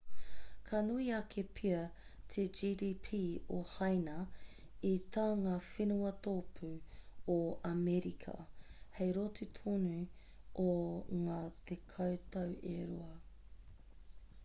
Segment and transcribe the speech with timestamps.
[0.67, 1.81] ka nui ake pea
[2.35, 3.05] te gdp
[3.57, 4.15] o haina
[4.91, 6.69] i tā ngā whenua tōpū
[7.33, 7.35] o
[7.71, 8.33] amerika
[9.01, 9.93] hei roto tonu
[10.65, 11.37] i ngā
[11.73, 13.13] tekau tau e rua